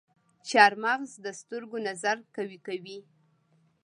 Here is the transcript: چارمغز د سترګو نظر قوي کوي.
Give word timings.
چارمغز 0.49 1.11
د 1.25 1.27
سترګو 1.39 1.77
نظر 1.87 2.17
قوي 2.35 2.59
کوي. 2.67 2.99